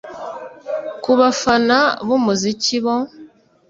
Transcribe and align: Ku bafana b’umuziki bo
Ku 1.03 1.11
bafana 1.19 1.77
b’umuziki 2.07 2.77
bo 2.83 2.95